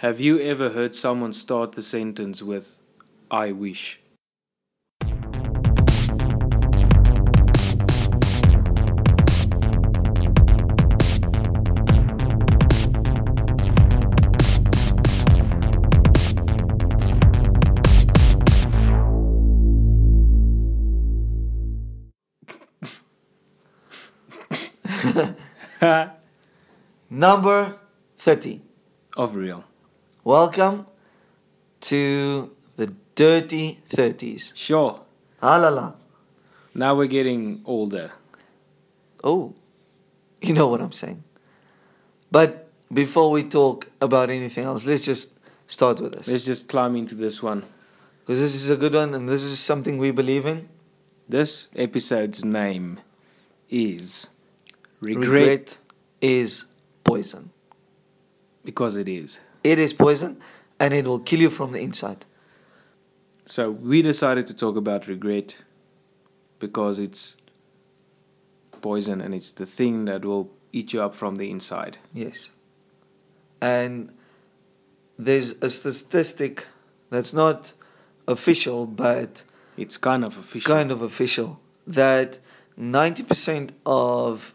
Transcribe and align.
Have 0.00 0.20
you 0.20 0.38
ever 0.40 0.68
heard 0.68 0.94
someone 0.94 1.32
start 1.32 1.72
the 1.72 1.80
sentence 1.80 2.42
with, 2.42 2.76
I 3.30 3.52
wish? 3.52 3.98
Number 27.08 27.78
30. 28.18 28.60
of 29.16 29.34
real. 29.34 29.64
Welcome 30.26 30.86
to 31.82 32.50
the 32.74 32.92
dirty 33.14 33.78
30s. 33.88 34.50
Sure. 34.56 35.02
Ah 35.40 35.56
la 35.56 35.68
la. 35.68 35.92
Now 36.74 36.96
we're 36.96 37.06
getting 37.06 37.62
older. 37.64 38.10
Oh, 39.22 39.54
you 40.42 40.52
know 40.52 40.66
what 40.66 40.80
I'm 40.80 40.90
saying. 40.90 41.22
But 42.32 42.68
before 42.92 43.30
we 43.30 43.44
talk 43.44 43.88
about 44.00 44.28
anything 44.28 44.64
else, 44.64 44.84
let's 44.84 45.04
just 45.04 45.38
start 45.68 46.00
with 46.00 46.16
this. 46.16 46.26
Let's 46.26 46.44
just 46.44 46.66
climb 46.66 46.96
into 46.96 47.14
this 47.14 47.40
one. 47.40 47.62
Because 48.18 48.40
this 48.40 48.56
is 48.56 48.68
a 48.68 48.76
good 48.76 48.94
one 48.94 49.14
and 49.14 49.28
this 49.28 49.44
is 49.44 49.60
something 49.60 49.96
we 49.96 50.10
believe 50.10 50.44
in. 50.44 50.68
This 51.28 51.68
episode's 51.76 52.44
name 52.44 52.98
is 53.70 54.28
Regret, 55.00 55.28
Regret 55.28 55.78
is 56.20 56.64
poison. 57.04 57.52
because 58.64 58.96
it 58.96 59.08
is. 59.08 59.38
It 59.72 59.78
is 59.78 59.92
poison 59.94 60.32
and 60.78 60.94
it 60.94 61.06
will 61.08 61.18
kill 61.18 61.40
you 61.40 61.50
from 61.50 61.72
the 61.72 61.80
inside. 61.80 62.24
So 63.46 63.62
we 63.70 64.02
decided 64.02 64.46
to 64.46 64.54
talk 64.54 64.76
about 64.76 65.08
regret 65.08 65.58
because 66.58 66.98
it's 66.98 67.36
poison 68.80 69.20
and 69.20 69.34
it's 69.34 69.52
the 69.52 69.66
thing 69.66 70.04
that 70.04 70.24
will 70.24 70.50
eat 70.72 70.92
you 70.92 71.02
up 71.02 71.14
from 71.14 71.36
the 71.36 71.50
inside. 71.50 71.98
Yes. 72.14 72.50
And 73.60 74.12
there's 75.18 75.50
a 75.62 75.70
statistic 75.70 76.66
that's 77.10 77.32
not 77.32 77.72
official, 78.28 78.86
but 78.86 79.42
It's 79.76 79.96
kind 79.96 80.24
of 80.24 80.36
official. 80.38 80.74
kind 80.76 80.90
of 80.92 81.02
official 81.02 81.58
that 81.86 82.38
90% 82.78 83.70
of 83.84 84.54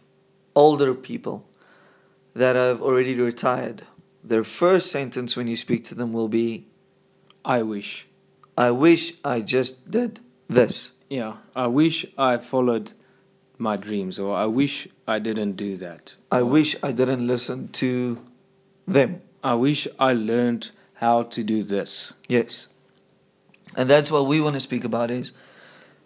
older 0.55 0.93
people 0.93 1.47
that 2.33 2.55
have 2.55 2.81
already 2.81 3.15
retired, 3.15 3.83
their 4.23 4.43
first 4.43 4.91
sentence 4.91 5.35
when 5.35 5.47
you 5.47 5.55
speak 5.55 5.83
to 5.85 5.95
them 5.95 6.13
will 6.13 6.27
be, 6.27 6.67
I 7.43 7.63
wish. 7.63 8.07
I 8.57 8.71
wish 8.71 9.13
I 9.23 9.41
just 9.41 9.89
did 9.89 10.19
this. 10.47 10.93
Yeah, 11.09 11.37
I 11.55 11.67
wish 11.67 12.05
I 12.17 12.37
followed 12.37 12.93
my 13.57 13.77
dreams 13.77 14.19
or 14.19 14.35
I 14.35 14.45
wish 14.45 14.87
I 15.07 15.19
didn't 15.19 15.53
do 15.53 15.77
that. 15.77 16.15
I 16.31 16.41
wish 16.41 16.75
I 16.83 16.91
didn't 16.91 17.25
listen 17.25 17.69
to 17.69 18.21
them. 18.87 19.21
I 19.43 19.55
wish 19.55 19.87
I 19.99 20.13
learned 20.13 20.71
how 20.95 21.23
to 21.23 21.43
do 21.43 21.63
this. 21.63 22.13
Yes. 22.27 22.67
And 23.75 23.89
that's 23.89 24.11
what 24.11 24.27
we 24.27 24.41
want 24.41 24.55
to 24.55 24.59
speak 24.59 24.83
about 24.83 25.11
is 25.11 25.31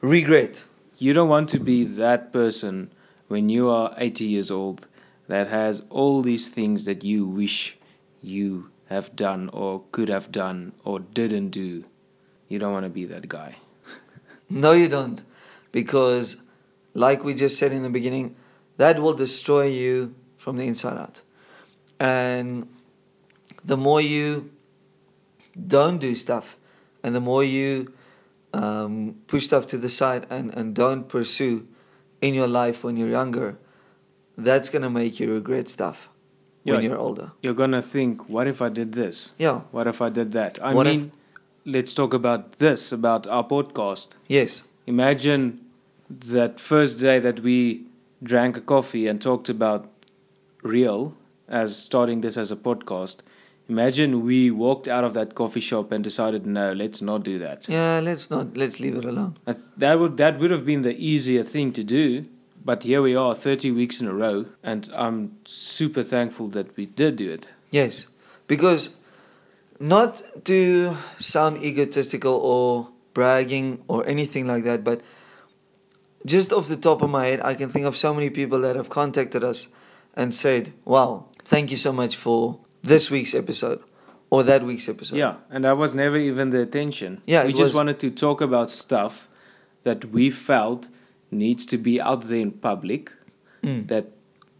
regret. 0.01 0.65
You 0.97 1.13
don't 1.13 1.29
want 1.29 1.49
to 1.49 1.59
be 1.59 1.83
that 1.83 2.31
person 2.31 2.91
when 3.27 3.49
you 3.49 3.69
are 3.69 3.93
80 3.97 4.25
years 4.25 4.51
old 4.51 4.87
that 5.27 5.47
has 5.47 5.81
all 5.89 6.21
these 6.21 6.49
things 6.49 6.85
that 6.85 7.03
you 7.03 7.25
wish 7.25 7.77
you 8.25 8.71
have 8.87 9.15
done 9.15 9.49
or 9.53 9.83
could 9.91 10.09
have 10.09 10.31
done 10.31 10.73
or 10.83 10.99
didn't 10.99 11.49
do. 11.49 11.85
You 12.47 12.59
don't 12.59 12.71
want 12.71 12.83
to 12.83 12.89
be 12.89 13.05
that 13.05 13.27
guy. 13.27 13.57
No, 14.47 14.73
you 14.73 14.87
don't. 14.87 15.23
Because, 15.71 16.43
like 16.93 17.23
we 17.23 17.33
just 17.33 17.57
said 17.57 17.71
in 17.71 17.81
the 17.81 17.89
beginning, 17.89 18.35
that 18.77 18.99
will 18.99 19.15
destroy 19.15 19.65
you 19.65 20.13
from 20.37 20.57
the 20.57 20.67
inside 20.67 20.97
out. 20.97 21.23
And 21.99 22.69
the 23.63 23.75
more 23.75 24.01
you 24.01 24.51
don't 25.55 25.97
do 25.97 26.13
stuff, 26.13 26.57
and 27.01 27.15
the 27.15 27.19
more 27.19 27.43
you 27.43 27.91
um, 28.53 29.15
push 29.25 29.45
stuff 29.45 29.65
to 29.67 29.79
the 29.79 29.89
side 29.89 30.27
and, 30.29 30.53
and 30.53 30.75
don't 30.75 31.09
pursue 31.09 31.67
in 32.21 32.35
your 32.35 32.47
life 32.47 32.83
when 32.83 32.97
you're 32.97 33.09
younger, 33.09 33.57
that's 34.37 34.69
going 34.69 34.83
to 34.83 34.91
make 34.91 35.19
you 35.19 35.33
regret 35.33 35.69
stuff 35.69 36.09
when 36.65 36.75
Yeah. 36.81 36.89
you're 36.89 36.97
older. 36.97 37.31
You're 37.41 37.53
going 37.63 37.71
to 37.71 37.81
think, 37.81 38.27
what 38.29 38.47
if 38.47 38.61
I 38.61 38.69
did 38.69 38.93
this? 38.93 39.31
Yeah, 39.37 39.61
What 39.71 39.87
if 39.87 40.01
I 40.01 40.09
did 40.09 40.31
that? 40.33 40.59
I 40.61 40.73
What 40.73 40.87
if- 40.87 40.93
mean, 41.01 41.11
let's 41.65 41.93
talk 41.93 42.13
about 42.13 42.53
this, 42.63 42.91
about 42.91 43.27
our 43.27 43.43
podcast. 43.47 44.15
yes, 44.27 44.63
Imagine 44.87 45.43
that 46.09 46.59
first 46.59 46.99
day 46.99 47.17
that 47.19 47.39
we 47.39 47.85
drank 48.21 48.55
a 48.57 48.61
coffee 48.61 49.07
and 49.07 49.19
talked 49.19 49.49
about 49.49 49.87
real 50.61 51.13
as 51.47 51.75
starting 51.75 52.21
this 52.21 52.37
as 52.37 52.51
a 52.51 52.55
podcast. 52.55 53.17
Imagine 53.67 54.23
we 54.23 54.51
walked 54.51 54.87
out 54.87 55.03
of 55.03 55.15
that 55.15 55.33
coffee 55.33 55.59
shop 55.59 55.91
and 55.91 56.03
decided, 56.03 56.45
no, 56.45 56.71
let's 56.73 57.01
not 57.01 57.23
do 57.23 57.39
that. 57.39 57.67
yeah, 57.67 57.99
let's 57.99 58.29
not, 58.29 58.55
let's 58.55 58.79
leave 58.79 58.95
it 58.95 59.05
alone. 59.05 59.37
That 59.77 59.99
would 59.99 60.17
that 60.17 60.39
would 60.39 60.51
have 60.51 60.65
been 60.67 60.83
the 60.83 60.95
easier 61.11 61.43
thing 61.43 61.71
to 61.73 61.83
do, 61.83 62.25
but 62.65 62.83
here 62.83 63.01
we 63.01 63.15
are, 63.15 63.35
thirty 63.35 63.71
weeks 63.71 64.01
in 64.01 64.07
a 64.07 64.13
row, 64.13 64.45
and 64.63 64.89
I'm 64.93 65.37
super 65.45 66.03
thankful 66.03 66.47
that 66.49 66.75
we 66.75 66.85
did 66.87 67.15
do 67.15 67.31
it. 67.31 67.53
Yes, 67.71 68.07
because 68.47 68.95
not 69.79 70.21
to 70.45 70.97
sound 71.17 71.63
egotistical 71.63 72.33
or 72.33 72.89
bragging 73.13 73.83
or 73.87 74.05
anything 74.07 74.47
like 74.47 74.63
that, 74.63 74.83
but 74.83 75.01
just 76.25 76.51
off 76.51 76.67
the 76.67 76.77
top 76.77 77.01
of 77.01 77.09
my 77.09 77.27
head, 77.27 77.41
I 77.41 77.53
can 77.53 77.69
think 77.69 77.85
of 77.85 77.95
so 77.95 78.13
many 78.13 78.29
people 78.29 78.59
that 78.61 78.75
have 78.75 78.89
contacted 78.89 79.43
us 79.43 79.67
and 80.15 80.33
said, 80.33 80.73
Wow, 80.85 81.25
thank 81.43 81.71
you 81.71 81.77
so 81.77 81.91
much 81.91 82.15
for 82.15 82.59
this 82.81 83.11
week's 83.11 83.35
episode 83.35 83.81
or 84.29 84.43
that 84.43 84.63
week's 84.63 84.89
episode. 84.89 85.17
Yeah, 85.17 85.35
and 85.51 85.65
that 85.65 85.77
was 85.77 85.93
never 85.93 86.17
even 86.17 86.49
the 86.49 86.61
attention. 86.61 87.21
Yeah, 87.27 87.45
we 87.45 87.51
just 87.51 87.61
was- 87.61 87.75
wanted 87.75 87.99
to 87.99 88.09
talk 88.11 88.41
about 88.41 88.71
stuff 88.71 89.29
that 89.83 90.05
we 90.05 90.29
felt 90.31 90.89
needs 91.35 91.65
to 91.67 91.77
be 91.77 92.01
out 92.01 92.21
there 92.23 92.39
in 92.39 92.51
public. 92.51 93.11
Mm. 93.63 93.87
That 93.87 94.05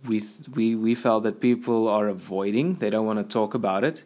we 0.08 0.22
we 0.54 0.76
we 0.76 0.96
felt 0.96 1.24
that 1.24 1.40
people 1.40 1.88
are 1.88 2.08
avoiding. 2.08 2.76
They 2.76 2.90
don't 2.90 3.06
want 3.06 3.20
to 3.20 3.34
talk 3.40 3.54
about 3.56 3.84
it, 3.84 4.04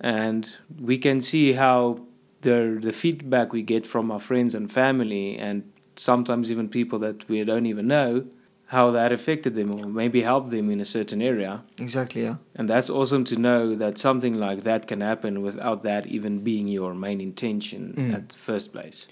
and 0.00 0.56
we 0.80 0.98
can 0.98 1.20
see 1.20 1.52
how 1.52 2.00
the 2.42 2.78
the 2.80 2.92
feedback 2.92 3.52
we 3.52 3.62
get 3.62 3.86
from 3.86 4.10
our 4.10 4.20
friends 4.20 4.54
and 4.54 4.70
family, 4.70 5.38
and 5.38 5.62
sometimes 5.96 6.50
even 6.50 6.68
people 6.68 6.98
that 7.00 7.28
we 7.28 7.44
don't 7.44 7.66
even 7.66 7.86
know, 7.86 8.24
how 8.66 8.90
that 8.90 9.12
affected 9.12 9.54
them 9.54 9.70
or 9.72 9.88
maybe 9.88 10.22
helped 10.22 10.50
them 10.50 10.70
in 10.70 10.80
a 10.80 10.84
certain 10.84 11.22
area. 11.22 11.62
Exactly, 11.78 12.22
yeah. 12.22 12.36
And 12.56 12.68
that's 12.68 12.90
awesome 12.90 13.24
to 13.24 13.36
know 13.36 13.74
that 13.76 13.98
something 13.98 14.34
like 14.34 14.62
that 14.64 14.86
can 14.88 15.00
happen 15.00 15.42
without 15.42 15.82
that 15.82 16.06
even 16.06 16.42
being 16.42 16.66
your 16.68 16.94
main 16.94 17.20
intention 17.20 17.94
Mm. 17.96 18.14
at 18.14 18.28
the 18.30 18.38
first 18.38 18.72
place. 18.72 19.06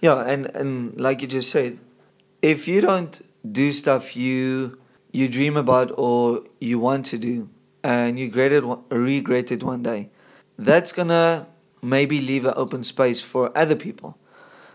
Yeah, 0.00 0.22
and, 0.32 0.46
and 0.54 1.00
like 1.00 1.22
you 1.22 1.28
just 1.28 1.50
said, 1.50 1.78
if 2.42 2.68
you 2.68 2.80
don't 2.80 3.20
do 3.50 3.72
stuff 3.72 4.16
you 4.16 4.78
you 5.12 5.28
dream 5.28 5.56
about 5.56 5.90
or 5.96 6.42
you 6.60 6.78
want 6.78 7.06
to 7.06 7.16
do 7.18 7.48
and 7.82 8.18
you 8.18 8.26
regret 8.26 8.52
it, 8.52 8.64
regret 8.90 9.50
it 9.50 9.62
one 9.62 9.82
day, 9.82 10.10
that's 10.58 10.92
gonna 10.92 11.46
maybe 11.82 12.20
leave 12.20 12.44
an 12.44 12.54
open 12.56 12.84
space 12.84 13.22
for 13.22 13.56
other 13.56 13.76
people 13.76 14.18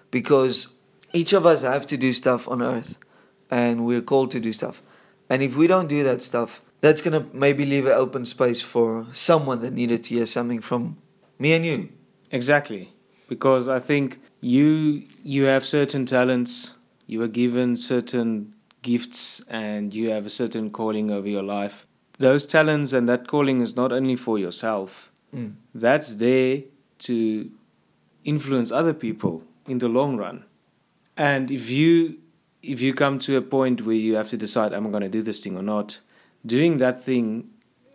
because 0.10 0.70
each 1.14 1.34
of 1.34 1.46
us 1.46 1.62
have 1.62 1.86
to 1.86 1.98
do 1.98 2.14
stuff 2.14 2.48
on 2.48 2.62
earth 2.62 2.98
and 3.50 3.86
we're 3.86 4.02
called 4.02 4.32
to 4.32 4.40
do 4.40 4.54
stuff. 4.54 4.82
And 5.30 5.42
if 5.42 5.56
we 5.56 5.68
don't 5.68 5.88
do 5.88 6.04
that 6.04 6.24
stuff, 6.24 6.62
that's 6.80 7.02
gonna 7.02 7.28
maybe 7.34 7.66
leave 7.66 7.86
an 7.86 7.94
open 7.94 8.26
space 8.26 8.62
for 8.62 9.08
someone 9.12 9.62
that 9.62 9.74
needed 9.74 10.04
to 10.06 10.16
hear 10.16 10.26
something 10.26 10.62
from 10.62 10.98
me 11.38 11.54
and 11.54 11.66
you. 11.66 11.90
Exactly. 12.32 12.94
Because 13.28 13.68
I 13.68 13.80
think 13.80 14.20
you 14.40 15.04
you 15.24 15.44
have 15.46 15.64
certain 15.64 16.06
talents, 16.06 16.76
you 17.12 17.22
are 17.22 17.28
given 17.28 17.76
certain 17.76 18.56
gifts 18.82 19.42
and 19.50 19.94
you 19.94 20.10
have 20.12 20.26
a 20.26 20.30
certain 20.30 20.70
calling 20.72 21.12
over 21.12 21.28
your 21.28 21.44
life. 21.44 21.86
Those 22.20 22.46
talents 22.46 22.94
and 22.94 23.10
that 23.10 23.28
calling 23.28 23.60
is 23.60 23.76
not 23.76 23.92
only 23.92 24.16
for 24.16 24.40
yourself. 24.40 25.12
Mm. 25.36 25.56
That's 25.76 26.16
there 26.16 26.62
to 27.00 27.52
influence 28.24 28.72
other 28.72 28.94
people 28.94 29.44
in 29.68 29.80
the 29.80 29.90
long 29.90 30.16
run. 30.16 30.46
And 31.18 31.52
if 31.52 31.70
you 31.70 32.18
if 32.64 32.80
you 32.82 32.94
come 32.94 33.20
to 33.20 33.36
a 33.36 33.42
point 33.42 33.86
where 33.86 33.96
you 33.96 34.16
have 34.16 34.30
to 34.30 34.38
decide 34.38 34.72
am 34.72 34.88
I 34.88 34.90
going 34.90 35.04
to 35.04 35.10
do 35.10 35.22
this 35.22 35.44
thing 35.44 35.58
or 35.58 35.64
not, 35.64 36.00
doing 36.46 36.78
that 36.78 37.02
thing 37.02 37.50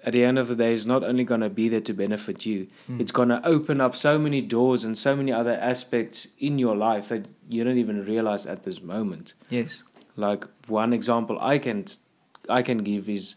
at 0.06 0.12
the 0.12 0.25
end 0.25 0.38
of 0.38 0.47
the 0.49 0.55
day 0.55 0.73
is 0.73 0.87
not 0.87 1.03
only 1.03 1.25
going 1.25 1.41
to 1.41 1.50
be 1.50 1.69
there 1.69 1.81
to 1.81 1.93
benefit 1.93 2.47
you, 2.47 2.69
Mm. 2.88 3.00
it's 3.00 3.11
going 3.12 3.29
to 3.29 3.44
open 3.47 3.81
up 3.81 3.97
so 3.97 4.19
many 4.19 4.41
doors 4.41 4.85
and 4.85 4.97
so 4.97 5.17
many 5.17 5.32
other 5.32 5.58
aspects 5.61 6.29
in 6.38 6.58
your 6.58 6.76
life 6.76 7.08
that 7.08 7.26
you 7.49 7.64
don't 7.64 7.76
even 7.79 8.05
realize 8.05 8.47
at 8.47 8.62
this 8.62 8.81
moment. 8.81 9.35
Yes. 9.50 9.82
Like 10.17 10.44
one 10.69 10.93
example 10.93 11.37
I 11.41 11.58
can 11.58 11.85
I 12.49 12.62
can 12.62 12.79
give 12.85 13.08
is 13.08 13.35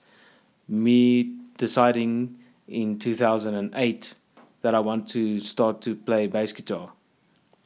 me 0.67 1.33
deciding 1.57 2.35
in 2.67 2.99
2008 2.99 4.13
that 4.61 4.75
I 4.75 4.79
want 4.79 5.07
to 5.09 5.39
start 5.39 5.81
to 5.81 5.95
play 5.95 6.27
bass 6.27 6.51
guitar. 6.53 6.93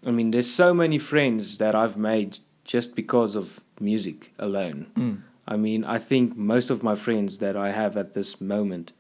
I 0.06 0.12
mean, 0.12 0.32
there's 0.32 0.50
so 0.50 0.74
many 0.74 0.98
friends 0.98 1.58
that 1.58 1.76
I've 1.76 1.98
made 1.98 2.40
just 2.64 2.96
because 2.96 3.36
of 3.36 3.60
music 3.80 4.32
alone. 4.40 4.88
Mm. 4.96 5.18
I 5.48 5.58
mean, 5.58 5.84
I 5.84 5.98
think 5.98 6.38
most 6.38 6.70
of 6.70 6.84
my 6.84 6.96
friends 6.96 7.40
that 7.40 7.56
I 7.56 7.72
have 7.72 7.98
at 7.98 8.14
this 8.14 8.40
moment 8.40 8.94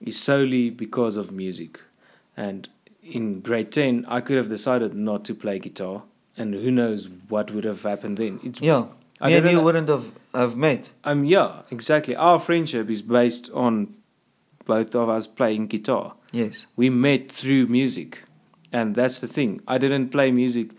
is 0.00 0.18
solely 0.18 0.70
because 0.70 1.16
of 1.16 1.32
music. 1.32 1.80
And 2.36 2.68
in 3.02 3.40
grade 3.40 3.72
10, 3.72 4.06
I 4.08 4.20
could 4.20 4.36
have 4.36 4.48
decided 4.48 4.94
not 4.94 5.24
to 5.26 5.34
play 5.34 5.58
guitar, 5.58 6.04
and 6.36 6.54
who 6.54 6.70
knows 6.70 7.08
what 7.28 7.50
would 7.50 7.64
have 7.64 7.82
happened 7.82 8.18
then. 8.18 8.40
It's, 8.42 8.60
Yeah. 8.60 8.86
I 9.20 9.28
Me 9.28 9.36
and 9.36 9.50
you 9.50 9.60
wouldn't 9.60 9.88
have, 9.88 10.12
have 10.34 10.56
met. 10.56 10.92
Um, 11.04 11.24
yeah, 11.24 11.62
exactly. 11.70 12.16
Our 12.16 12.40
friendship 12.40 12.90
is 12.90 13.02
based 13.02 13.50
on 13.52 13.94
both 14.64 14.96
of 14.96 15.08
us 15.08 15.28
playing 15.28 15.68
guitar. 15.68 16.16
Yes. 16.32 16.66
We 16.74 16.90
met 16.90 17.30
through 17.30 17.66
music, 17.68 18.24
and 18.72 18.96
that's 18.96 19.20
the 19.20 19.28
thing. 19.28 19.60
I 19.68 19.78
didn't 19.78 20.08
play 20.08 20.32
music 20.32 20.70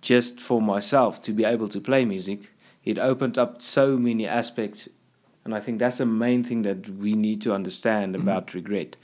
just 0.00 0.40
for 0.40 0.60
myself 0.60 1.22
to 1.22 1.32
be 1.32 1.44
able 1.44 1.68
to 1.68 1.80
play 1.80 2.04
music. 2.04 2.51
It 2.84 2.98
opened 2.98 3.38
up 3.38 3.62
so 3.62 3.96
many 3.96 4.26
aspects, 4.26 4.88
and 5.44 5.54
I 5.54 5.60
think 5.60 5.78
that's 5.78 5.98
the 5.98 6.06
main 6.06 6.42
thing 6.44 6.62
that 6.62 6.88
we 6.88 7.12
need 7.14 7.40
to 7.42 7.52
understand 7.54 8.14
Mhm. 8.14 8.22
about 8.22 8.54
regret. 8.54 8.96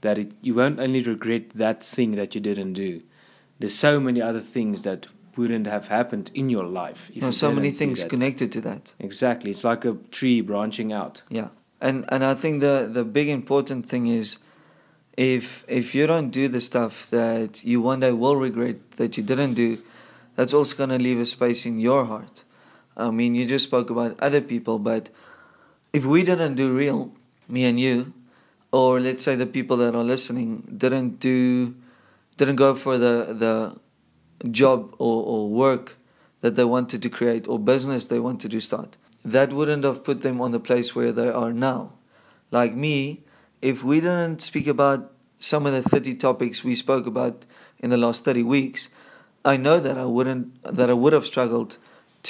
That 0.00 0.18
it, 0.18 0.32
you 0.42 0.54
won't 0.54 0.78
only 0.78 1.02
regret 1.02 1.50
that 1.50 1.82
thing 1.82 2.16
that 2.16 2.34
you 2.34 2.40
didn't 2.40 2.74
do. 2.74 3.00
There's 3.58 3.74
so 3.74 3.98
many 3.98 4.20
other 4.20 4.40
things 4.40 4.82
that 4.82 5.06
wouldn't 5.36 5.66
have 5.66 5.88
happened 5.88 6.30
in 6.34 6.48
your 6.50 6.64
life. 6.64 7.10
If 7.14 7.22
are 7.22 7.26
you 7.26 7.32
so 7.32 7.52
many 7.52 7.70
things 7.70 8.04
connected 8.04 8.52
to 8.52 8.60
that. 8.62 8.94
Exactly. 8.98 9.50
It's 9.50 9.64
like 9.64 9.84
a 9.84 9.96
tree 10.10 10.40
branching 10.40 10.92
out. 10.92 11.22
Yeah. 11.28 11.48
And 11.80 12.04
and 12.08 12.24
I 12.24 12.34
think 12.34 12.60
the 12.60 12.88
the 12.92 13.04
big 13.04 13.28
important 13.28 13.86
thing 13.88 14.06
is 14.06 14.38
if 15.16 15.64
if 15.68 15.94
you 15.94 16.06
don't 16.06 16.30
do 16.30 16.48
the 16.48 16.60
stuff 16.60 17.10
that 17.10 17.64
you 17.64 17.80
one 17.80 18.00
day 18.00 18.12
will 18.12 18.36
regret 18.36 18.76
that 18.96 19.16
you 19.16 19.22
didn't 19.22 19.54
do, 19.54 19.78
that's 20.36 20.54
also 20.54 20.76
gonna 20.76 20.98
leave 20.98 21.20
a 21.20 21.26
space 21.26 21.66
in 21.66 21.80
your 21.80 22.06
heart. 22.06 22.44
I 22.96 23.10
mean 23.10 23.34
you 23.34 23.46
just 23.46 23.66
spoke 23.66 23.90
about 23.90 24.18
other 24.20 24.40
people, 24.40 24.78
but 24.78 25.10
if 25.92 26.04
we 26.04 26.22
didn't 26.22 26.54
do 26.54 26.74
real, 26.74 27.12
me 27.48 27.64
and 27.64 27.78
you, 27.78 28.12
or 28.72 29.00
let's 29.00 29.22
say 29.22 29.36
the 29.36 29.46
people 29.46 29.76
that 29.78 29.94
are 29.94 30.04
listening 30.04 30.62
didn't 30.76 31.20
do 31.20 31.74
didn't 32.36 32.56
go 32.56 32.74
for 32.74 32.98
the 32.98 33.34
the 33.44 34.50
job 34.50 34.94
or, 34.98 35.24
or 35.24 35.48
work 35.48 35.96
that 36.40 36.56
they 36.56 36.64
wanted 36.64 37.02
to 37.02 37.08
create 37.08 37.48
or 37.48 37.58
business 37.58 38.06
they 38.06 38.20
wanted 38.20 38.50
to 38.50 38.60
start 38.60 38.96
that 39.24 39.52
wouldn't 39.52 39.82
have 39.82 40.04
put 40.04 40.20
them 40.20 40.40
on 40.40 40.52
the 40.52 40.60
place 40.60 40.94
where 40.94 41.10
they 41.10 41.28
are 41.28 41.52
now. 41.52 41.92
Like 42.50 42.74
me 42.74 43.24
if 43.62 43.82
we 43.82 44.00
didn't 44.00 44.40
speak 44.40 44.66
about 44.66 45.12
some 45.38 45.66
of 45.66 45.72
the 45.72 45.82
30 45.82 46.16
topics 46.16 46.62
we 46.62 46.74
spoke 46.74 47.06
about 47.06 47.44
in 47.78 47.90
the 47.90 47.96
last 47.96 48.24
30 48.24 48.42
weeks 48.42 48.88
i 49.44 49.56
know 49.56 49.78
that 49.80 49.98
i 49.98 50.04
wouldn't 50.04 50.62
that 50.62 50.88
i 50.88 50.92
would 50.92 51.12
have 51.12 51.26
struggled 51.26 51.76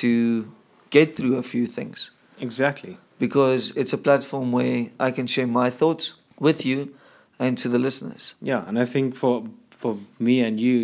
to 0.02 0.52
get 0.90 1.14
through 1.16 1.36
a 1.36 1.42
few 1.42 1.66
things. 1.66 2.10
Exactly. 2.40 2.94
because 3.18 3.62
it's 3.80 3.94
a 3.94 3.98
platform 4.08 4.52
where 4.52 4.78
i 5.00 5.10
can 5.10 5.26
share 5.26 5.46
my 5.46 5.68
thoughts 5.80 6.04
with 6.38 6.66
you 6.68 6.78
and 7.38 7.56
to 7.58 7.68
the 7.68 7.78
listeners. 7.78 8.34
Yeah, 8.50 8.62
and 8.68 8.78
I 8.78 8.84
think 8.84 9.14
for 9.14 9.34
for 9.70 9.92
me 10.18 10.34
and 10.46 10.58
you, 10.66 10.78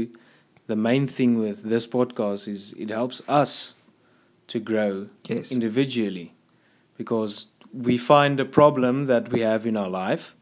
the 0.67 0.77
main 0.77 1.07
thing 1.07 1.39
with 1.39 1.59
this 1.73 1.87
podcast 1.87 2.43
is 2.49 2.73
it 2.85 2.91
helps 2.91 3.23
us 3.29 3.75
to 4.49 4.59
grow 4.61 5.07
yes. 5.25 5.53
individually. 5.53 6.29
Because 7.01 7.47
we 7.73 7.97
find 7.99 8.39
a 8.41 8.45
problem 8.45 9.07
that 9.07 9.25
we 9.33 9.41
have 9.41 9.67
in 9.67 9.77
our 9.77 9.89
life 9.89 10.35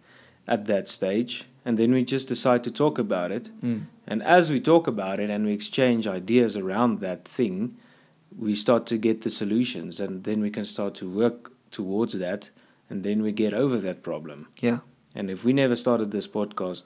at 0.46 0.66
that 0.66 0.88
stage 0.88 1.44
and 1.64 1.78
then 1.78 1.92
we 1.92 2.02
just 2.04 2.26
decide 2.28 2.62
to 2.64 2.70
talk 2.82 2.98
about 2.98 3.30
it. 3.38 3.50
Mm. 3.62 3.82
and 4.10 4.22
as 4.22 4.50
we 4.50 4.58
talk 4.60 4.84
about 4.88 5.20
it 5.20 5.30
and 5.30 5.44
we 5.46 5.52
exchange 5.52 6.02
ideas 6.20 6.56
around 6.56 6.92
that 7.00 7.20
thing 7.38 7.76
we 8.38 8.54
start 8.54 8.86
to 8.86 8.96
get 8.96 9.22
the 9.22 9.30
solutions 9.30 10.00
and 10.00 10.24
then 10.24 10.40
we 10.40 10.50
can 10.50 10.64
start 10.64 10.94
to 10.94 11.08
work 11.08 11.52
towards 11.70 12.18
that 12.18 12.50
and 12.88 13.02
then 13.02 13.22
we 13.22 13.32
get 13.32 13.52
over 13.52 13.78
that 13.78 14.02
problem 14.02 14.48
yeah 14.60 14.80
and 15.14 15.30
if 15.30 15.44
we 15.44 15.52
never 15.52 15.76
started 15.76 16.10
this 16.10 16.28
podcast, 16.28 16.84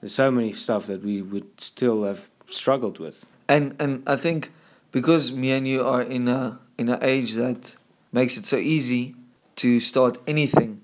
there's 0.00 0.14
so 0.14 0.30
many 0.30 0.52
stuff 0.52 0.86
that 0.86 1.02
we 1.02 1.20
would 1.22 1.60
still 1.60 2.04
have 2.04 2.30
struggled 2.48 2.98
with. 2.98 3.24
and 3.48 3.76
and 3.78 4.02
I 4.06 4.16
think 4.16 4.52
because 4.92 5.32
me 5.32 5.52
and 5.52 5.68
you 5.68 5.82
are 5.86 6.02
in 6.02 6.28
a 6.28 6.58
in 6.78 6.88
an 6.88 6.98
age 7.02 7.34
that 7.34 7.76
makes 8.12 8.36
it 8.36 8.46
so 8.46 8.56
easy 8.56 9.14
to 9.56 9.80
start 9.80 10.18
anything. 10.26 10.80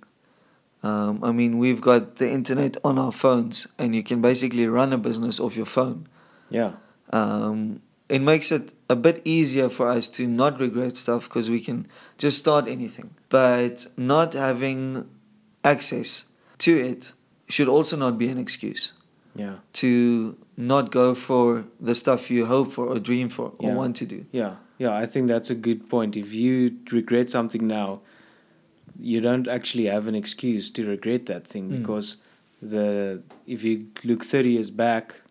Um, 0.83 1.23
I 1.23 1.33
mean, 1.33 1.59
we've 1.59 1.81
got 1.81 2.17
the 2.17 2.31
internet 2.31 2.77
on 2.83 2.99
our 2.99 3.13
phones, 3.13 3.67
and 3.79 3.95
you 3.95 4.03
can 4.03 4.23
basically 4.23 4.67
run 4.67 4.93
a 4.93 4.99
business 4.99 5.39
off 5.39 5.57
your 5.57 5.67
phone. 5.67 6.07
Yeah, 6.49 6.73
Um, 7.13 7.83
it 8.11 8.21
makes 8.21 8.51
it 8.53 8.73
a 8.89 8.97
bit 8.97 9.23
easier 9.25 9.69
for 9.69 9.89
us 9.89 10.09
to 10.11 10.27
not 10.27 10.59
regret 10.61 10.97
stuff 10.97 11.29
because 11.29 11.49
we 11.51 11.61
can 11.61 11.87
just 12.19 12.39
start 12.39 12.67
anything. 12.69 13.11
But 13.29 13.87
not 13.97 14.35
having 14.35 15.09
access 15.65 16.27
to 16.59 16.71
it 16.91 17.13
should 17.49 17.69
also 17.69 17.97
not 17.97 18.19
be 18.19 18.29
an 18.29 18.39
excuse 18.39 18.93
yeah, 19.35 19.57
to 19.75 20.37
not 20.57 20.91
go 20.91 21.15
for 21.15 21.65
the 21.81 21.95
stuff 21.95 22.31
you 22.31 22.47
hope 22.47 22.73
for 22.73 22.87
or 22.87 22.99
dream 22.99 23.29
for 23.29 23.53
or 23.59 23.69
Yeah. 23.71 23.75
want 23.77 23.97
to 23.97 24.07
do. 24.07 24.25
yeah, 24.33 24.57
yeah. 24.79 24.93
I 25.05 25.07
think 25.07 25.29
that's 25.29 25.51
a 25.51 25.55
good 25.55 25.89
point. 25.89 26.17
If 26.17 26.35
you 26.35 26.77
regret 26.93 27.31
something 27.31 27.67
now, 27.67 28.01
you 28.99 29.21
don't 29.21 29.49
actually 29.49 29.87
have 29.87 30.07
an 30.09 30.15
excuse 30.15 30.71
to 30.71 30.85
regret 30.87 31.27
that 31.27 31.47
thing 31.53 31.65
Mm. 31.71 31.79
because 31.79 32.17
the 32.61 33.23
if 33.47 33.65
you 33.65 33.87
look 34.05 34.23
30 34.25 34.51
years 34.57 34.71
back 34.71 35.23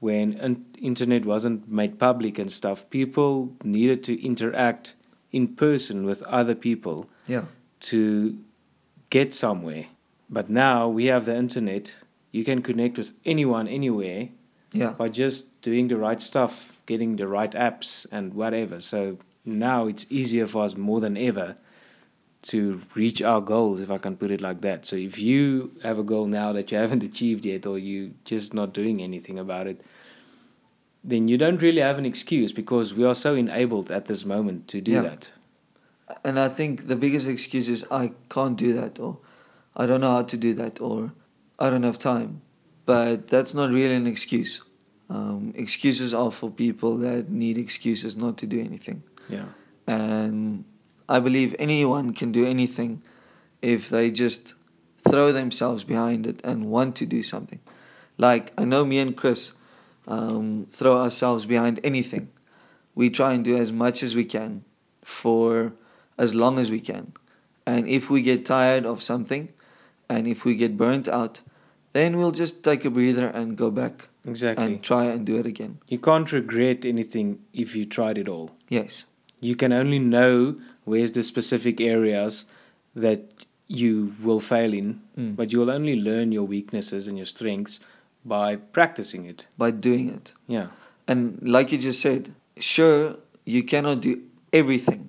when 0.00 0.32
in- 0.32 0.64
internet 0.80 1.24
wasn't 1.24 1.70
made 1.70 1.98
public 1.98 2.38
and 2.38 2.50
stuff 2.50 2.88
people 2.90 3.52
needed 3.62 4.02
to 4.04 4.24
interact 4.24 4.94
in 5.30 5.46
person 5.46 6.04
with 6.04 6.22
other 6.22 6.54
people 6.54 7.06
Yeah. 7.28 7.44
to 7.80 8.38
get 9.10 9.32
somewhere. 9.34 9.86
But 10.28 10.48
now 10.50 10.88
we 10.88 11.06
have 11.06 11.24
the 11.26 11.36
internet. 11.36 11.94
You 12.32 12.44
can 12.44 12.62
connect 12.62 12.98
with 12.98 13.12
anyone 13.24 13.68
anywhere 13.68 14.28
Yeah. 14.72 14.92
by 14.92 15.08
just 15.08 15.60
doing 15.62 15.88
the 15.88 15.96
right 15.96 16.20
stuff, 16.22 16.76
getting 16.86 17.16
the 17.16 17.26
right 17.28 17.52
apps 17.52 18.06
and 18.10 18.34
whatever. 18.34 18.80
So 18.80 19.18
now 19.44 19.86
it's 19.86 20.06
easier 20.10 20.46
for 20.46 20.64
us 20.64 20.76
more 20.76 21.00
than 21.00 21.16
ever 21.16 21.56
to 22.42 22.80
reach 22.94 23.20
our 23.22 23.40
goals, 23.40 23.80
if 23.80 23.90
I 23.90 23.98
can 23.98 24.16
put 24.16 24.30
it 24.30 24.40
like 24.40 24.60
that. 24.62 24.86
So 24.86 24.96
if 24.96 25.18
you 25.18 25.72
have 25.82 25.98
a 25.98 26.02
goal 26.02 26.26
now 26.26 26.52
that 26.52 26.70
you 26.72 26.78
haven't 26.78 27.02
achieved 27.10 27.44
yet 27.44 27.66
or 27.66 27.78
you're 27.78 28.10
just 28.24 28.54
not 28.54 28.72
doing 28.72 29.02
anything 29.02 29.38
about 29.38 29.66
it, 29.66 29.80
then 31.04 31.28
you 31.28 31.36
don't 31.38 31.60
really 31.62 31.80
have 31.80 31.98
an 31.98 32.06
excuse 32.06 32.52
because 32.52 32.94
we 32.94 33.04
are 33.04 33.14
so 33.14 33.34
enabled 33.34 33.90
at 33.90 34.06
this 34.06 34.24
moment 34.24 34.68
to 34.68 34.80
do 34.80 34.92
Yeah. 34.92 35.02
that. 35.02 35.32
And 36.24 36.38
I 36.40 36.48
think 36.48 36.88
the 36.88 36.96
biggest 36.96 37.28
excuse 37.28 37.68
is 37.68 37.86
I 37.90 38.12
can't 38.28 38.56
do 38.56 38.72
that 38.74 38.98
or 38.98 39.18
I 39.76 39.86
don't 39.86 40.00
know 40.00 40.10
how 40.12 40.22
to 40.22 40.36
do 40.36 40.54
that 40.54 40.80
or 40.80 41.12
I 41.58 41.70
don't 41.70 41.84
have 41.84 41.98
time. 41.98 42.42
But 42.86 43.28
that's 43.28 43.54
not 43.54 43.70
really 43.70 43.94
an 43.94 44.06
excuse. 44.06 44.62
Um, 45.08 45.52
excuses 45.56 46.12
are 46.14 46.32
for 46.32 46.50
people 46.50 46.96
that 46.98 47.30
need 47.30 47.58
excuses 47.58 48.16
not 48.16 48.36
to 48.38 48.46
do 48.46 48.58
anything. 48.60 49.02
Yeah. 49.28 49.46
And 49.86 50.64
I 51.10 51.18
believe 51.20 51.54
anyone 51.58 52.12
can 52.14 52.30
do 52.32 52.46
anything 52.46 53.02
if 53.60 53.90
they 53.90 54.10
just 54.10 54.54
throw 55.08 55.32
themselves 55.32 55.82
behind 55.84 56.26
it 56.26 56.40
and 56.44 56.70
want 56.70 56.94
to 56.96 57.06
do 57.06 57.22
something. 57.22 57.60
Like 58.16 58.52
I 58.56 58.64
know 58.64 58.84
me 58.84 58.98
and 59.00 59.16
Chris 59.16 59.52
um, 60.06 60.66
throw 60.70 60.96
ourselves 60.96 61.46
behind 61.46 61.80
anything. 61.82 62.28
We 62.94 63.10
try 63.10 63.32
and 63.32 63.44
do 63.44 63.56
as 63.56 63.72
much 63.72 64.02
as 64.02 64.14
we 64.14 64.24
can 64.24 64.64
for 65.02 65.72
as 66.16 66.34
long 66.34 66.58
as 66.58 66.70
we 66.70 66.80
can. 66.80 67.12
And 67.66 67.88
if 67.88 68.08
we 68.08 68.22
get 68.22 68.46
tired 68.46 68.86
of 68.86 69.02
something 69.02 69.48
and 70.08 70.26
if 70.28 70.44
we 70.44 70.54
get 70.54 70.76
burnt 70.76 71.08
out, 71.08 71.40
then 71.92 72.18
we'll 72.18 72.30
just 72.44 72.62
take 72.62 72.84
a 72.84 72.90
breather 72.90 73.26
and 73.26 73.56
go 73.56 73.70
back 73.70 74.08
Exactly. 74.24 74.64
and 74.64 74.82
try 74.82 75.04
and 75.06 75.26
do 75.26 75.38
it 75.38 75.46
again. 75.46 75.78
You 75.88 75.98
can't 75.98 76.30
regret 76.30 76.84
anything 76.84 77.40
if 77.52 77.74
you 77.74 77.84
tried 77.84 78.16
it 78.18 78.28
all. 78.28 78.50
Yes. 78.68 79.06
You 79.40 79.56
can 79.56 79.72
only 79.72 79.98
know 79.98 80.56
where's 80.84 81.12
the 81.12 81.22
specific 81.22 81.80
areas 81.80 82.44
that 82.94 83.46
you 83.66 84.14
will 84.22 84.40
fail 84.40 84.74
in, 84.74 85.00
Mm. 85.16 85.36
but 85.36 85.52
you'll 85.52 85.70
only 85.70 85.96
learn 86.00 86.32
your 86.32 86.44
weaknesses 86.44 87.06
and 87.08 87.16
your 87.16 87.26
strengths 87.26 87.78
by 88.24 88.56
practicing 88.56 89.24
it. 89.24 89.46
By 89.56 89.70
doing 89.70 90.08
it. 90.08 90.34
Yeah. 90.46 90.68
And 91.06 91.40
like 91.42 91.72
you 91.72 91.78
just 91.78 92.00
said, 92.00 92.32
sure, 92.58 93.16
you 93.44 93.62
cannot 93.62 94.00
do 94.02 94.22
everything. 94.52 95.08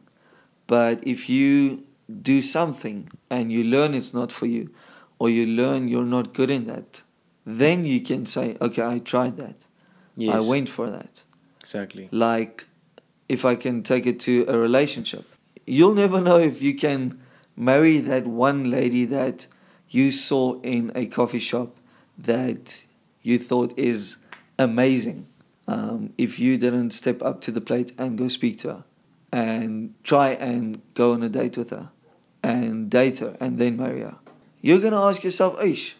But 0.67 1.05
if 1.05 1.27
you 1.29 1.83
do 2.21 2.41
something 2.41 3.09
and 3.29 3.51
you 3.51 3.63
learn 3.63 3.93
it's 3.93 4.13
not 4.13 4.31
for 4.31 4.45
you, 4.45 4.69
or 5.19 5.29
you 5.29 5.45
learn 5.45 5.87
you're 5.87 6.05
not 6.17 6.33
good 6.33 6.49
in 6.49 6.65
that, 6.67 7.03
then 7.45 7.85
you 7.85 7.99
can 8.01 8.25
say, 8.25 8.57
okay, 8.61 8.83
I 8.83 8.99
tried 8.99 9.37
that. 9.37 9.65
Yes. 10.15 10.35
I 10.35 10.39
went 10.39 10.69
for 10.69 10.89
that. 10.89 11.23
Exactly. 11.61 12.07
Like, 12.11 12.65
if 13.31 13.45
I 13.45 13.55
can 13.55 13.81
take 13.81 14.05
it 14.05 14.19
to 14.19 14.43
a 14.49 14.57
relationship, 14.57 15.25
you'll 15.65 15.93
never 15.93 16.19
know 16.19 16.37
if 16.37 16.61
you 16.61 16.75
can 16.75 17.17
marry 17.55 17.97
that 17.99 18.27
one 18.27 18.69
lady 18.69 19.05
that 19.05 19.47
you 19.89 20.11
saw 20.11 20.59
in 20.59 20.91
a 20.95 21.05
coffee 21.05 21.39
shop 21.39 21.77
that 22.17 22.83
you 23.21 23.39
thought 23.39 23.73
is 23.79 24.17
amazing, 24.59 25.27
um, 25.65 26.11
if 26.17 26.39
you 26.39 26.57
didn't 26.57 26.91
step 26.91 27.21
up 27.21 27.39
to 27.39 27.51
the 27.51 27.61
plate 27.61 27.93
and 27.97 28.17
go 28.17 28.27
speak 28.27 28.57
to 28.57 28.67
her 28.67 28.83
and 29.31 29.93
try 30.03 30.31
and 30.31 30.81
go 30.93 31.13
on 31.13 31.23
a 31.23 31.29
date 31.29 31.57
with 31.57 31.69
her 31.69 31.89
and 32.43 32.89
date 32.89 33.19
her 33.19 33.37
and 33.39 33.57
then 33.59 33.77
marry 33.77 34.01
her, 34.01 34.17
you're 34.61 34.79
going 34.79 34.91
to 34.91 34.99
ask 34.99 35.23
yourself, 35.23 35.61
Ish, 35.63 35.95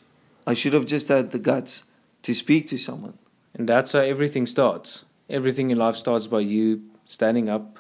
I 0.46 0.54
should 0.54 0.74
have 0.74 0.86
just 0.86 1.08
had 1.08 1.32
the 1.32 1.40
guts 1.40 1.86
to 2.24 2.34
speak 2.34 2.68
to 2.68 2.78
someone. 2.78 3.18
And 3.54 3.70
that's 3.70 3.94
how 3.94 4.00
everything 4.00 4.46
starts. 4.48 5.06
Everything 5.30 5.72
in 5.72 5.78
life 5.78 5.96
starts 5.96 6.28
by 6.28 6.42
you 6.42 6.91
standing 7.12 7.50
up 7.50 7.78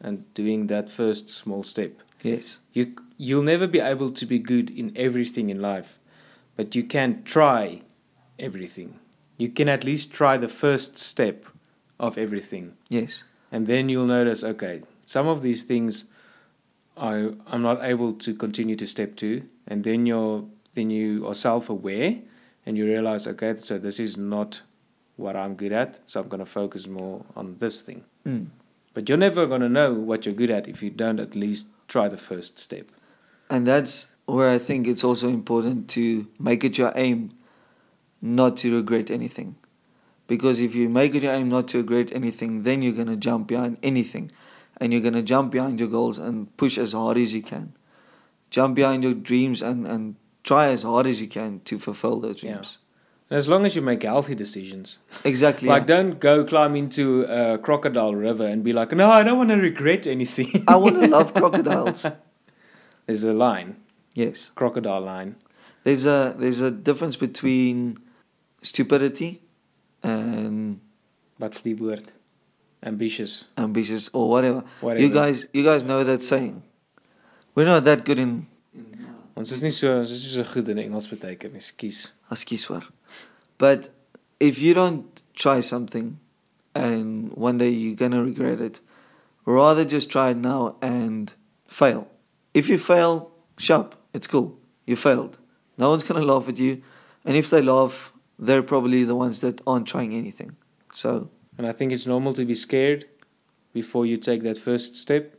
and 0.00 0.32
doing 0.34 0.66
that 0.66 0.90
first 0.90 1.30
small 1.30 1.62
step. 1.62 1.92
Yes. 2.22 2.58
You 2.72 2.96
you'll 3.16 3.42
never 3.42 3.68
be 3.68 3.78
able 3.78 4.10
to 4.10 4.26
be 4.26 4.38
good 4.40 4.68
in 4.70 4.92
everything 4.96 5.48
in 5.48 5.62
life, 5.62 5.98
but 6.56 6.74
you 6.74 6.82
can 6.82 7.22
try 7.22 7.82
everything. 8.38 8.98
You 9.38 9.48
can 9.48 9.68
at 9.68 9.84
least 9.84 10.12
try 10.12 10.36
the 10.36 10.48
first 10.48 10.98
step 10.98 11.46
of 12.00 12.18
everything. 12.18 12.74
Yes. 12.88 13.22
And 13.52 13.68
then 13.68 13.88
you'll 13.88 14.06
notice, 14.06 14.42
okay, 14.42 14.82
some 15.06 15.28
of 15.28 15.40
these 15.40 15.62
things 15.62 16.06
I 16.96 17.30
I'm 17.46 17.62
not 17.62 17.78
able 17.82 18.12
to 18.12 18.34
continue 18.34 18.76
to 18.76 18.86
step 18.86 19.14
to, 19.16 19.42
and 19.68 19.84
then 19.84 20.06
you're 20.06 20.44
then 20.72 20.90
you 20.90 21.28
are 21.28 21.34
self 21.34 21.70
aware 21.70 22.16
and 22.66 22.76
you 22.76 22.86
realize, 22.86 23.28
okay, 23.28 23.54
so 23.56 23.78
this 23.78 24.00
is 24.00 24.16
not 24.16 24.62
what 25.16 25.36
I'm 25.36 25.54
good 25.54 25.72
at, 25.72 26.00
so 26.06 26.20
I'm 26.20 26.28
gonna 26.28 26.46
focus 26.46 26.88
more 26.88 27.24
on 27.36 27.58
this 27.58 27.80
thing. 27.80 28.02
Mm. 28.26 28.46
But 28.94 29.08
you're 29.08 29.18
never 29.18 29.46
gonna 29.46 29.68
know 29.68 29.92
what 29.92 30.24
you're 30.24 30.34
good 30.34 30.50
at 30.50 30.68
if 30.68 30.82
you 30.82 30.90
don't 30.90 31.20
at 31.20 31.34
least 31.34 31.66
try 31.88 32.08
the 32.08 32.16
first 32.16 32.58
step. 32.58 32.90
And 33.50 33.66
that's 33.66 34.08
where 34.26 34.48
I 34.48 34.58
think 34.58 34.86
it's 34.86 35.04
also 35.04 35.28
important 35.28 35.88
to 35.90 36.28
make 36.38 36.64
it 36.64 36.78
your 36.78 36.92
aim 36.96 37.32
not 38.22 38.56
to 38.58 38.74
regret 38.74 39.10
anything. 39.10 39.56
Because 40.26 40.60
if 40.60 40.74
you 40.74 40.88
make 40.88 41.14
it 41.14 41.22
your 41.22 41.34
aim 41.34 41.50
not 41.50 41.68
to 41.68 41.78
regret 41.78 42.10
anything, 42.12 42.62
then 42.62 42.80
you're 42.80 42.94
going 42.94 43.08
to 43.08 43.16
jump 43.16 43.46
behind 43.46 43.78
anything. 43.82 44.32
And 44.78 44.92
you're 44.92 45.02
going 45.02 45.14
to 45.14 45.22
jump 45.22 45.52
behind 45.52 45.78
your 45.78 45.88
goals 45.90 46.18
and 46.18 46.54
push 46.56 46.78
as 46.78 46.92
hard 46.94 47.18
as 47.18 47.34
you 47.34 47.42
can. 47.42 47.74
Jump 48.50 48.74
behind 48.74 49.02
your 49.02 49.14
dreams 49.14 49.60
and, 49.60 49.86
and 49.86 50.16
try 50.42 50.68
as 50.68 50.82
hard 50.82 51.06
as 51.06 51.20
you 51.20 51.28
can 51.28 51.60
to 51.60 51.78
fulfill 51.78 52.20
those 52.20 52.40
dreams. 52.40 52.78
As 53.34 53.48
long 53.48 53.66
as 53.66 53.74
you 53.74 53.82
make 53.82 54.04
healthy 54.04 54.34
decisions. 54.36 54.98
Exactly. 55.24 55.68
Like, 55.68 55.82
yeah. 55.82 55.86
don't 55.96 56.20
go 56.20 56.44
climb 56.44 56.76
into 56.76 57.24
a 57.24 57.58
crocodile 57.58 58.14
river 58.14 58.46
and 58.46 58.62
be 58.62 58.72
like, 58.72 58.92
no, 58.92 59.10
I 59.10 59.24
don't 59.24 59.36
want 59.38 59.50
to 59.50 59.56
regret 59.56 60.06
anything. 60.06 60.64
I 60.68 60.76
want 60.76 61.00
to 61.02 61.08
love 61.08 61.34
crocodiles. 61.34 62.06
There's 63.06 63.24
a 63.24 63.32
line, 63.34 63.76
Yes. 64.14 64.50
crocodile 64.54 65.00
line. 65.00 65.34
There's 65.82 66.06
a 66.06 66.34
there's 66.38 66.62
a 66.62 66.70
difference 66.70 67.16
between 67.16 67.98
stupidity 68.62 69.42
and 70.02 70.80
Wat's 71.38 71.60
the 71.60 71.74
word? 71.74 72.12
Ambitious. 72.82 73.44
ambitious 73.58 74.08
or 74.14 74.30
whatever. 74.30 74.64
Whatever. 74.80 75.04
You 75.04 75.12
guys 75.12 75.46
you 75.52 75.62
guys 75.62 75.84
know 75.84 76.04
that 76.04 76.22
saying. 76.22 76.62
We're 77.54 77.66
not 77.66 77.84
that 77.84 78.04
good 78.06 78.18
in 78.18 78.46
Ons 79.36 79.50
is 79.50 79.62
nie 79.62 79.72
so 79.74 79.90
ons 79.98 80.10
is 80.10 80.22
nie 80.22 80.32
so 80.36 80.44
goed 80.46 80.68
in 80.70 80.78
Engels 80.78 81.08
beteken, 81.10 81.56
ekskuus. 81.58 82.12
Askies 82.34 82.66
hoor. 82.70 82.86
But 83.58 83.90
if 84.38 84.60
you 84.60 84.74
don't 84.74 85.22
try 85.34 85.60
something 85.60 86.18
and 86.74 87.32
one 87.32 87.58
day 87.58 87.70
you're 87.70 87.96
gonna 87.96 88.22
regret 88.22 88.60
it, 88.60 88.80
rather 89.44 89.84
just 89.84 90.10
try 90.10 90.30
it 90.30 90.36
now 90.36 90.76
and 90.80 91.34
fail. 91.66 92.08
If 92.52 92.68
you 92.68 92.78
fail, 92.78 93.32
sharp, 93.58 93.94
it's 94.12 94.26
cool. 94.26 94.58
You 94.86 94.96
failed. 94.96 95.38
No 95.78 95.90
one's 95.90 96.04
gonna 96.04 96.24
laugh 96.24 96.48
at 96.48 96.58
you. 96.58 96.82
And 97.24 97.36
if 97.36 97.50
they 97.50 97.62
laugh, 97.62 98.12
they're 98.38 98.62
probably 98.62 99.04
the 99.04 99.16
ones 99.16 99.40
that 99.40 99.60
aren't 99.66 99.86
trying 99.86 100.14
anything. 100.14 100.56
So 100.92 101.30
And 101.58 101.66
I 101.66 101.72
think 101.72 101.92
it's 101.92 102.06
normal 102.06 102.32
to 102.34 102.44
be 102.44 102.54
scared 102.54 103.06
before 103.72 104.06
you 104.06 104.16
take 104.16 104.42
that 104.42 104.58
first 104.58 104.94
step, 104.94 105.36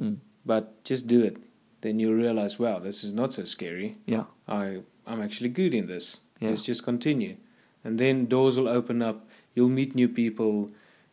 mm, 0.00 0.18
but 0.44 0.82
just 0.84 1.06
do 1.06 1.22
it. 1.22 1.36
Then 1.80 2.00
you'll 2.00 2.14
realize, 2.14 2.58
wow, 2.58 2.78
this 2.80 3.04
is 3.04 3.12
not 3.12 3.32
so 3.32 3.44
scary. 3.44 3.96
yeah. 4.06 4.24
I 4.48 4.80
I'm 5.06 5.22
actually 5.22 5.48
good 5.50 5.74
in 5.74 5.86
this. 5.86 6.18
Yeah. 6.40 6.50
Let's 6.50 6.62
just 6.62 6.82
continue. 6.84 7.36
And 7.84 7.98
then 7.98 8.26
doors 8.26 8.58
will 8.58 8.68
open 8.68 9.00
up. 9.02 9.26
You'll 9.54 9.68
meet 9.70 9.94
new 9.94 10.08
people. 10.08 10.70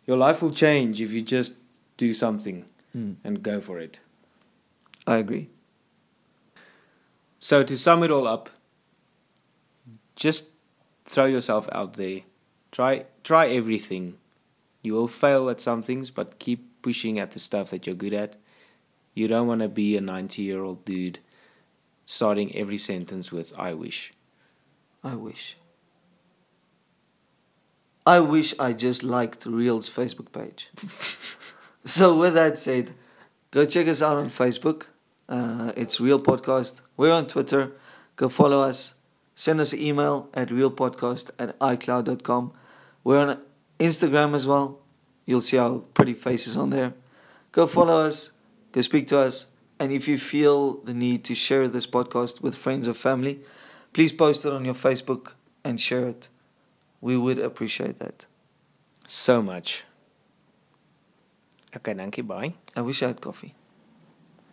Your 0.08 0.18
life 0.18 0.42
will 0.42 0.52
change 0.52 1.02
if 1.02 1.14
you 1.14 1.22
just 1.22 1.54
do 1.98 2.14
something 2.14 2.66
Mm, 2.96 3.16
and 3.26 3.44
go 3.44 3.60
for 3.60 3.78
it. 3.80 4.00
I 5.06 5.18
agree. 5.18 5.50
So 7.40 7.62
to 7.64 7.78
sum 7.78 8.04
it 8.04 8.12
all 8.12 8.28
up, 8.28 8.50
just 10.16 10.48
throw 11.06 11.26
yourself 11.26 11.68
out 11.72 11.94
there. 11.96 12.22
Try 12.72 13.06
try 13.24 13.48
everything. 13.50 14.16
You 14.82 14.94
will 14.94 15.08
fail 15.08 15.50
at 15.50 15.60
some 15.62 15.82
things, 15.82 16.10
but 16.12 16.40
keep 16.40 16.82
pushing 16.82 17.20
at 17.20 17.32
the 17.32 17.40
stuff 17.40 17.70
that 17.72 17.86
you're 17.86 17.96
good 17.96 18.14
at. 18.14 18.36
You 19.16 19.28
don't 19.28 19.48
want 19.48 19.62
to 19.62 19.68
be 19.68 19.98
a 19.98 20.02
90-year-old 20.02 20.86
dude 20.86 21.20
starting 22.06 22.56
every 22.56 22.78
sentence 22.78 23.32
with 23.32 23.52
I 23.58 23.74
wish. 23.74 24.14
I 25.04 25.16
wish. 25.16 25.58
I 28.06 28.20
wish 28.20 28.54
I 28.60 28.74
just 28.74 29.02
liked 29.02 29.48
Real's 29.48 29.90
Facebook 29.90 30.32
page. 30.32 30.70
so, 31.86 32.16
with 32.16 32.36
that 32.36 32.60
said, 32.60 32.94
go 33.50 33.66
check 33.66 33.88
us 33.88 34.04
out 34.04 34.18
on 34.18 34.28
Facebook. 34.28 34.84
Uh, 35.28 35.72
it's 35.76 36.00
Real 36.00 36.20
Podcast. 36.20 36.82
We're 36.98 37.14
on 37.14 37.26
Twitter. 37.26 37.72
Go 38.16 38.30
follow 38.30 38.60
us. 38.60 38.96
Send 39.34 39.60
us 39.60 39.74
an 39.74 39.80
email 39.80 40.30
at 40.34 40.50
realpodcast 40.50 41.32
at 41.38 41.60
icloud.com. 41.60 42.54
We're 43.04 43.20
on 43.20 43.42
Instagram 43.80 44.34
as 44.34 44.48
well. 44.48 44.80
You'll 45.26 45.42
see 45.42 45.58
our 45.58 45.80
pretty 45.80 46.14
faces 46.14 46.56
on 46.56 46.70
there. 46.70 46.94
Go 47.52 47.68
follow 47.68 48.02
us. 48.02 48.32
Go 48.76 48.82
speak 48.82 49.08
to 49.08 49.18
us. 49.18 49.48
And 49.80 49.94
if 49.94 50.06
you 50.06 50.18
feel 50.18 50.84
the 50.84 50.94
need 50.94 51.24
to 51.26 51.36
share 51.36 51.70
this 51.70 51.88
podcast 51.88 52.42
with 52.42 52.56
friends 52.58 52.90
or 52.90 52.94
family, 52.94 53.40
please 53.94 54.12
post 54.12 54.44
it 54.44 54.52
on 54.52 54.66
your 54.66 54.74
Facebook 54.74 55.32
and 55.64 55.80
share 55.80 56.06
it. 56.10 56.28
We 57.00 57.16
would 57.16 57.40
appreciate 57.40 58.00
that. 58.00 58.26
So 59.08 59.42
much. 59.42 59.86
Okay, 61.78 61.94
thank 61.94 62.18
you. 62.18 62.24
bye. 62.24 62.56
I 62.76 62.82
wish 62.82 63.02
I 63.02 63.08
had 63.08 63.22
coffee. 63.22 63.56